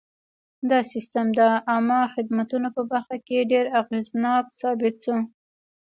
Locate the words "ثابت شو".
4.61-5.17